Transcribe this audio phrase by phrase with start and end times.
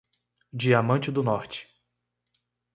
[0.51, 1.69] Diamante do Norte